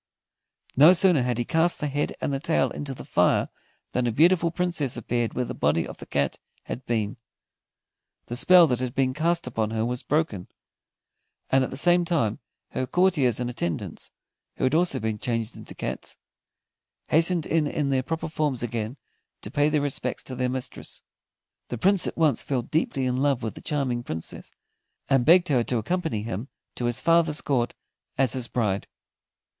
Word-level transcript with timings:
No 0.75 0.93
sooner 0.93 1.21
had 1.21 1.37
he 1.37 1.45
cast 1.45 1.79
the 1.79 1.85
head 1.85 2.15
and 2.19 2.33
the 2.33 2.39
tail 2.39 2.71
into 2.71 2.95
the 2.95 3.05
fire 3.05 3.49
than 3.91 4.07
a 4.07 4.11
beautiful 4.11 4.49
Princess 4.49 4.97
appeared 4.97 5.35
where 5.35 5.45
the 5.45 5.53
body 5.53 5.85
of 5.87 5.97
the 5.97 6.07
cat 6.07 6.39
had 6.63 6.83
been. 6.87 7.17
The 8.25 8.35
spell 8.35 8.65
that 8.65 8.79
had 8.79 8.95
been 8.95 9.13
cast 9.13 9.45
upon 9.45 9.69
her 9.69 9.85
was 9.85 10.01
broken, 10.01 10.47
and 11.51 11.63
at 11.63 11.69
the 11.69 11.77
same 11.77 12.03
time 12.03 12.39
her 12.71 12.87
courtiers 12.87 13.39
and 13.39 13.47
attendants, 13.47 14.09
who 14.55 14.63
had 14.63 14.73
also 14.73 14.99
been 14.99 15.19
changed 15.19 15.55
into 15.55 15.75
cats, 15.75 16.17
hastened 17.09 17.45
in 17.45 17.67
in 17.67 17.91
their 17.91 18.01
proper 18.01 18.27
forms 18.27 18.63
again, 18.63 18.97
to 19.41 19.51
pay 19.51 19.69
their 19.69 19.81
respects 19.81 20.23
to 20.23 20.33
their 20.35 20.49
mistress. 20.49 21.03
The 21.67 21.77
Prince 21.77 22.07
at 22.07 22.17
once 22.17 22.41
fell 22.41 22.63
deeply 22.63 23.05
in 23.05 23.17
love 23.17 23.43
with 23.43 23.53
the 23.53 23.61
charming 23.61 24.01
Princess, 24.01 24.51
and 25.11 25.25
begged 25.27 25.49
her 25.49 25.63
to 25.65 25.77
accompany 25.77 26.23
him 26.23 26.47
to 26.73 26.85
his 26.85 26.99
father's 26.99 27.41
court 27.41 27.75
as 28.17 28.33
his 28.33 28.47
bride. 28.47 28.87